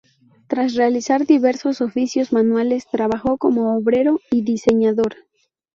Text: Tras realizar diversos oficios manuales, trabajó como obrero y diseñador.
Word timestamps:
Tras 0.47 0.73
realizar 0.73 1.27
diversos 1.27 1.79
oficios 1.79 2.33
manuales, 2.33 2.87
trabajó 2.91 3.37
como 3.37 3.77
obrero 3.77 4.19
y 4.31 4.41
diseñador. 4.41 5.15